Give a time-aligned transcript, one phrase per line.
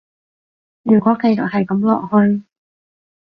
[0.81, 2.41] 如果繼續係噉落去